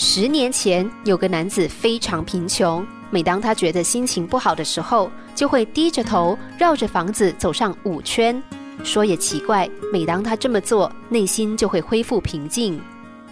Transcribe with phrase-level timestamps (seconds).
[0.00, 8.40] 十年前，有个男子非常贫穷，每当他觉得心情不好的时候，就会低着头绕着房子走上五圈。
[8.84, 12.80] 说也奇怪，每当他这么做，内心就会恢复平静。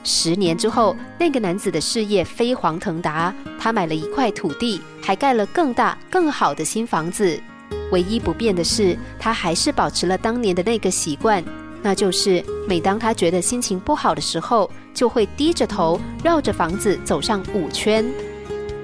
[0.03, 7.41] 十年之后，那个男子的事业飞黄腾达，他买了一块土地，还盖了更大、更好的新房子。
[7.93, 11.45] 唯一不变的是，他还是保持了当年的那个习惯。
[11.81, 18.05] 那就是每当他觉得心情不好的时候，就会低着头绕着房子走上五圈。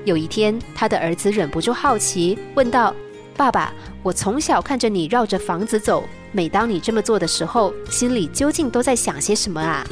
[0.04, 2.94] 有一天，他的儿子忍不住好奇，问道
[3.34, 9.84] ：“爸爸，我从小看着你绕着房子走，每当你这么做的时候，心里究竟都在想些什么啊？”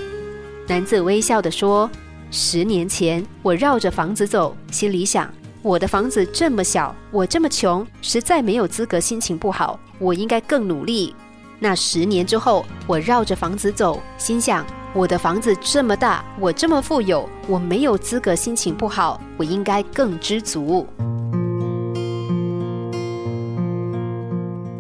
[0.69, 1.91] 男子微笑地说
[2.31, 5.33] ：“十年前，我绕着房子走，心里想，
[5.63, 11.15] 我的房子这么小，我这么穷，实在没有资格心情不好，我应该更努力。”
[11.63, 20.85] 那十年之后，我绕着房子走，心想：我的房子这么大，我这么富有，我没有资格心情不好，我应该更知足。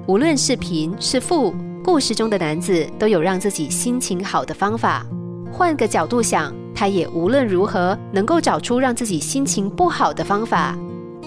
[0.06, 5.06] 无论是贫是富，故事中的男子都有让自己心情好的方法。
[5.52, 10.76] 换个角度想，他也无论如何能够找出让自己心情不好的方法。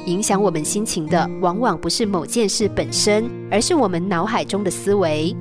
[0.08, 5.34] 影响我们心情的，往往不是某件事本身，而是我们脑海中的思维。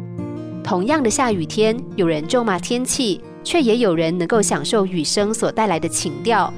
[0.64, 6.52] 同样的下雨天，有人咒骂天气，却也有人能够享受雨声所带来的情调；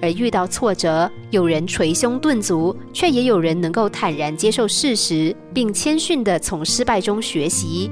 [0.00, 7.90] 而遇到挫折，有人捶胸顿足，却也有人能够坦然接受事实，并谦逊地从失败中学习。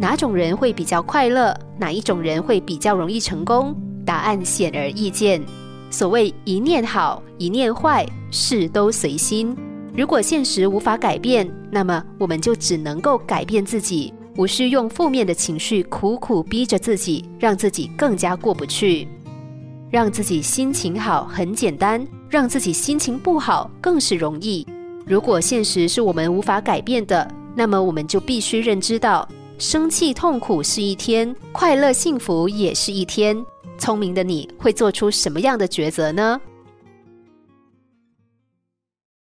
[0.00, 1.56] 哪种人会比较快乐？
[1.78, 3.74] 哪一种人会比较容易成功？
[4.04, 5.40] 答案显而易见。
[5.90, 9.56] 所谓一念好，一念坏，事都随心。
[9.96, 19.08] 如果现实无法改变，那么我们就只能够改变自己，无需用负面的情绪苦苦逼着自己，让自己更加过不去。
[19.90, 24.64] 让自己心情好很简单，让自己心情不好更是容易。
[25.04, 29.28] 如果现实是我们无法改变的，那么我们就必须认知到，
[29.58, 33.44] 生气痛苦是一天，快乐幸福也是一天。
[33.76, 36.40] 聪明的你会做出什么样的抉择呢？